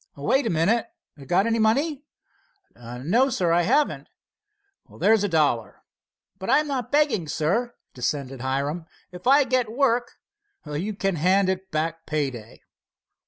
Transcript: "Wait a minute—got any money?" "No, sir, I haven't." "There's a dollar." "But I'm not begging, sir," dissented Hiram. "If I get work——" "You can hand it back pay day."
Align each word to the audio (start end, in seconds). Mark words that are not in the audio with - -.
"Wait 0.17 0.47
a 0.47 0.49
minute—got 0.49 1.45
any 1.45 1.59
money?" 1.59 2.03
"No, 2.75 3.29
sir, 3.29 3.51
I 3.51 3.61
haven't." 3.61 4.07
"There's 4.97 5.23
a 5.23 5.29
dollar." 5.29 5.83
"But 6.39 6.49
I'm 6.49 6.65
not 6.65 6.91
begging, 6.91 7.27
sir," 7.27 7.75
dissented 7.93 8.41
Hiram. 8.41 8.87
"If 9.11 9.27
I 9.27 9.43
get 9.43 9.71
work——" 9.71 10.13
"You 10.65 10.95
can 10.95 11.17
hand 11.17 11.49
it 11.49 11.69
back 11.69 12.07
pay 12.07 12.31
day." 12.31 12.63